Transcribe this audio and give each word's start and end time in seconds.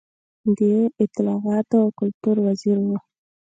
دی 0.57 0.73
د 0.87 0.91
اطلاعاتو 1.03 1.75
او 1.83 1.89
کلتور 1.99 2.35
وزیر 2.47 2.77
و. 2.81 2.87